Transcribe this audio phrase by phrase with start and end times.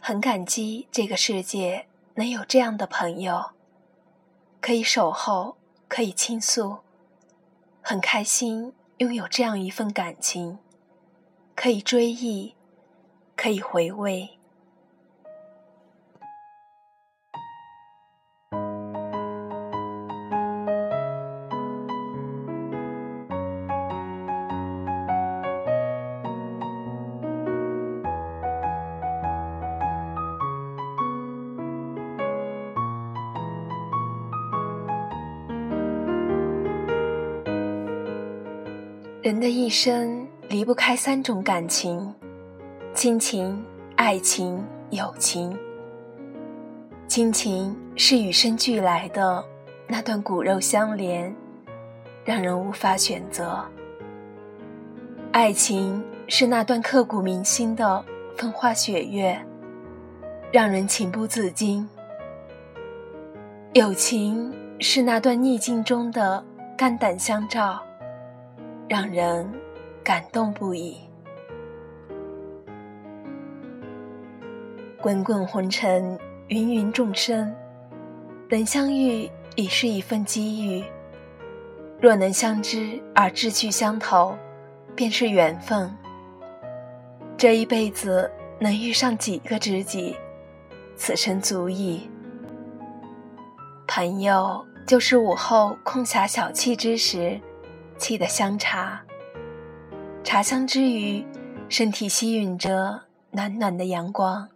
[0.00, 3.50] 很感激这个世界能有这样的朋友，
[4.60, 5.56] 可以守候，
[5.88, 6.78] 可以倾诉。
[7.82, 10.58] 很开心拥有这样一份感情，
[11.54, 12.54] 可以追忆，
[13.36, 14.39] 可以回味。
[39.22, 42.10] 人的一生离不开三种感情：
[42.94, 43.62] 亲情、
[43.94, 45.54] 爱情、友情。
[47.06, 49.44] 亲情是与生俱来的
[49.86, 51.36] 那段骨肉相连，
[52.24, 53.62] 让人无法选择；
[55.32, 58.02] 爱情是那段刻骨铭心的
[58.38, 59.38] 风花雪月，
[60.50, 61.86] 让人情不自禁；
[63.74, 66.42] 友情是那段逆境中的
[66.74, 67.82] 肝胆相照。
[68.90, 69.48] 让人
[70.02, 70.96] 感动不已。
[75.00, 77.54] 滚滚红尘，芸芸众生，
[78.48, 80.84] 能相遇已是一份机遇。
[82.00, 84.36] 若能相知而志趣相投，
[84.96, 85.88] 便是缘分。
[87.36, 90.16] 这一辈子能遇上几个知己，
[90.96, 92.10] 此生足矣。
[93.86, 97.40] 朋友，就是午后空暇小憩之时。
[98.00, 99.02] 沏的香茶，
[100.24, 101.22] 茶香之余，
[101.68, 104.48] 身体吸吮着暖暖的阳光，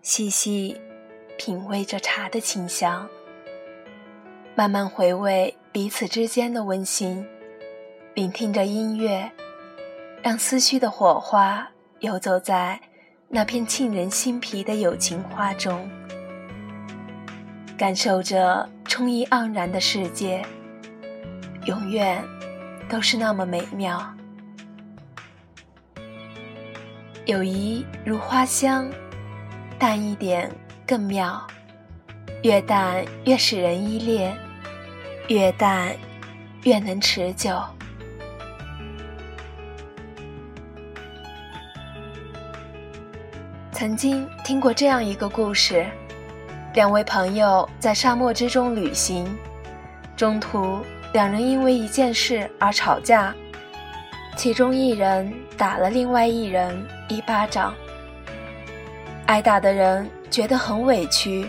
[0.00, 0.80] 细细
[1.36, 3.08] 品味着茶的清香，
[4.54, 7.26] 慢慢回味彼此之间的温馨，
[8.14, 9.28] 聆听着音乐，
[10.22, 12.80] 让思绪的火花游走在
[13.28, 15.90] 那片沁人心脾的友情花中，
[17.76, 20.46] 感受着充溢盎然的世界，
[21.66, 22.24] 永远。
[22.88, 24.00] 都是那么美妙，
[27.24, 28.88] 友谊如花香，
[29.76, 30.48] 淡一点
[30.86, 31.44] 更妙，
[32.44, 34.36] 越淡越使人依恋，
[35.28, 35.94] 越淡
[36.62, 37.60] 越能持久。
[43.72, 45.84] 曾经听过这样一个故事：
[46.72, 49.26] 两位朋友在沙漠之中旅行，
[50.16, 50.80] 中途。
[51.12, 53.34] 两人因为一件事而吵架，
[54.36, 57.74] 其中一人打了另外一人一巴掌。
[59.26, 61.46] 挨打的人觉得很委屈，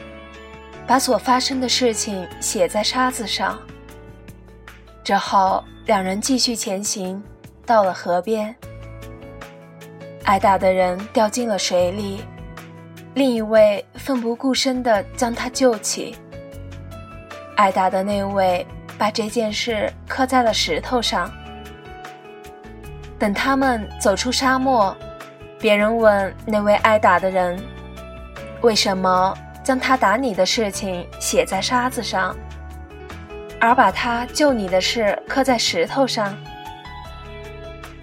[0.88, 3.60] 把所发生的事情写在沙子上。
[5.04, 7.22] 之后，两人继续前行，
[7.66, 8.56] 到了河边，
[10.24, 12.22] 挨打的人掉进了水里，
[13.16, 16.16] 另一位奋不顾身地将他救起。
[17.58, 18.66] 挨打的那位。
[18.98, 21.32] 把这件事刻在了石头上。
[23.20, 24.96] 等他们走出沙漠，
[25.60, 27.60] 别人问那位挨打的人
[28.62, 32.36] ：“为什么将他打你的事情写在沙子上，
[33.60, 36.36] 而把他救你的事刻在石头上？”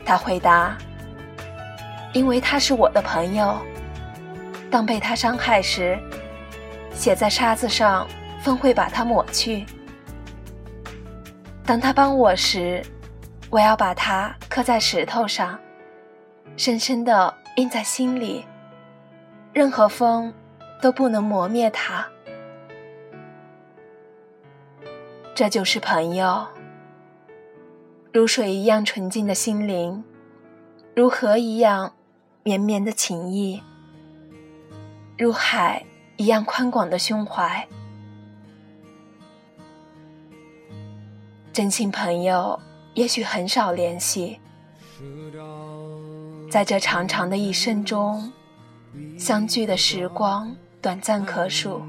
[0.04, 0.76] 他回答
[2.12, 3.56] ：“因为他是我的朋友。
[4.70, 5.96] 当被他伤害时，
[6.92, 8.06] 写在沙子上，
[8.42, 9.64] 风会把它抹去。”
[11.66, 12.84] 当他帮我时，
[13.48, 15.58] 我要把它刻在石头上，
[16.58, 18.44] 深深的印在心里，
[19.52, 20.32] 任何风
[20.82, 22.06] 都不能磨灭它。
[25.34, 26.46] 这就是朋友，
[28.12, 30.04] 如水一样纯净的心灵，
[30.94, 31.94] 如河一样
[32.42, 33.62] 绵绵的情谊，
[35.16, 35.82] 如海
[36.16, 37.66] 一样宽广的胸怀。
[41.54, 42.58] 真心朋友
[42.94, 44.40] 也许很少联系，
[46.50, 48.32] 在这长长的一生中，
[49.16, 50.52] 相聚的时光
[50.82, 51.80] 短暂可数，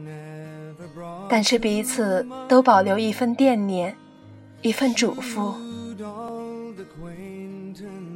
[1.28, 3.98] 但是彼此都保留一份惦念，
[4.62, 5.56] 一份嘱咐。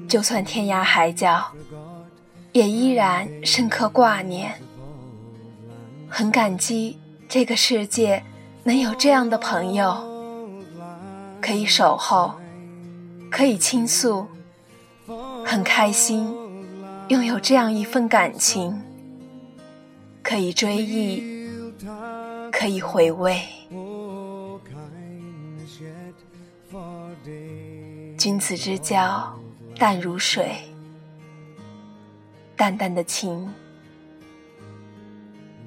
[0.07, 1.51] 就算天涯海角，
[2.51, 4.53] 也依然深刻挂念。
[6.07, 8.23] 很感激这个世界
[8.63, 10.08] 能有这样的朋友。
[11.41, 12.33] 可以守候，
[13.31, 14.27] 可以倾诉，
[15.45, 16.31] 很开心
[17.07, 18.79] 拥有这样一份感情，
[20.21, 21.23] 可以追忆，
[22.51, 23.41] 可以回味。
[28.17, 29.33] 君子之交
[29.77, 30.55] 淡如水，
[32.55, 33.51] 淡淡的情，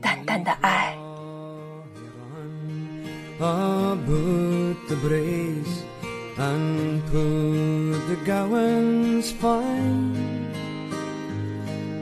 [0.01, 0.97] 淡淡的爱。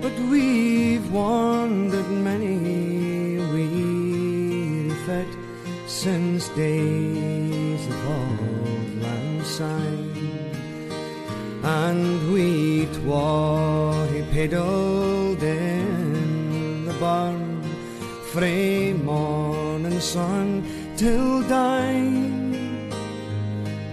[0.03, 5.33] But we've wandered many a weary feet
[5.87, 10.53] since days of old lang syne,
[11.65, 12.47] and we
[12.97, 17.63] twa pedalled in the barn
[18.33, 18.80] frae
[20.01, 20.65] sun
[20.97, 22.91] till dine.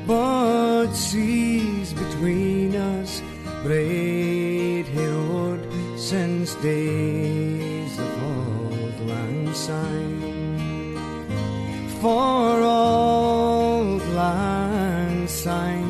[0.07, 3.21] But seas between us
[3.63, 5.59] braid road
[5.97, 10.97] since days of old lang syne.
[11.99, 15.86] For old lang syne,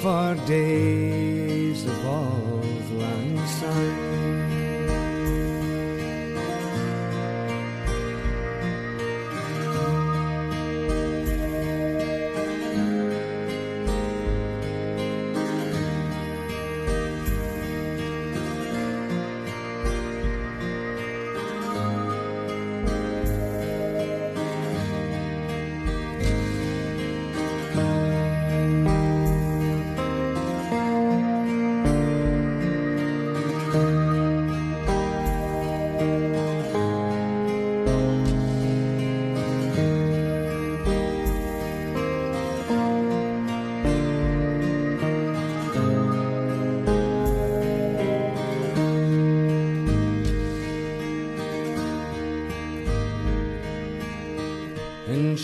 [0.00, 4.37] for days above land sign.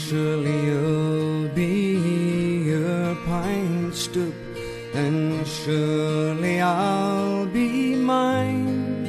[0.09, 4.35] Surely you'll be your pine stoop,
[4.95, 9.07] and surely I'll be mine.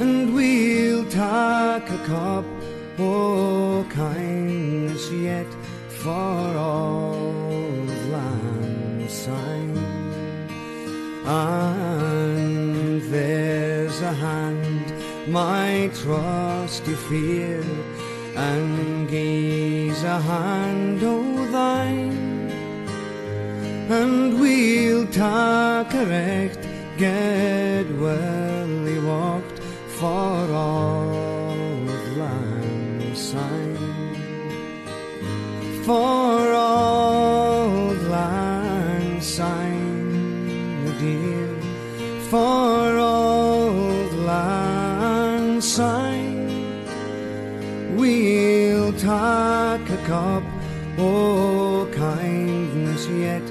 [0.00, 2.44] And we'll take a cup
[2.98, 5.50] o' kindness yet
[6.02, 9.78] for old lang syne.
[11.24, 14.86] And there's a hand,
[15.28, 17.64] my trusty fear,
[18.46, 22.50] and gaze a hand o' thine,
[23.98, 26.62] and we'll tak correct,
[26.96, 29.58] get well he walked
[29.98, 33.78] for all of sign
[35.88, 39.24] for all of Lampsine,
[40.84, 41.48] the dear,
[42.30, 42.67] for
[50.10, 50.42] Up,
[50.96, 53.42] oh kindness yet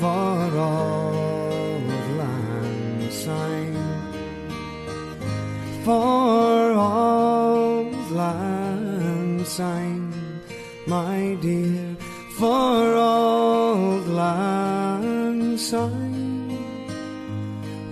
[0.00, 3.76] for all of Lansine,
[5.84, 10.12] for all of Lansine,
[10.88, 11.96] my dear,
[12.36, 15.38] for all of Lansine,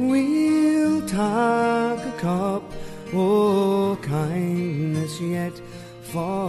[0.00, 2.64] we'll take a cup,
[3.14, 5.52] oh kindness yet
[6.02, 6.48] for